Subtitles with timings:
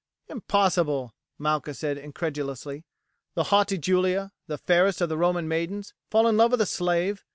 [0.29, 2.85] "Impossible!" Malchus said incredulously.
[3.35, 7.23] "The haughty Julia, the fairest of the Roman maidens, fall in love with a slave!